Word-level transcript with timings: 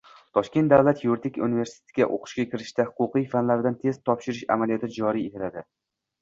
Toshkent 0.35 0.69
davlat 0.71 1.01
yuridik 1.07 1.35
universitetiga 1.47 2.07
o‘qishga 2.15 2.45
kirishda 2.53 2.87
huquqiy 2.87 3.27
fanlardan 3.35 3.79
test 3.85 4.03
topshirish 4.11 4.41
amaliyoti 4.57 4.91
joriy 4.97 5.29
etiladi 5.31 5.65